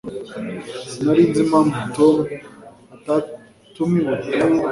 Sinari 0.89 1.21
nzi 1.29 1.39
impamvu 1.45 1.77
Tom 1.95 2.15
atatumiwe 2.95 4.15